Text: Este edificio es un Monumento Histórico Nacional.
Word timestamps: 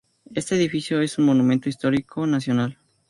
Este 0.33 0.55
edificio 0.55 0.99
es 1.01 1.19
un 1.19 1.25
Monumento 1.25 1.69
Histórico 1.69 2.25
Nacional. 2.25 2.79